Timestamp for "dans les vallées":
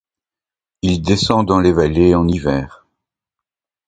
1.47-2.15